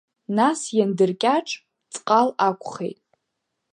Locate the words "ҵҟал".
1.91-2.29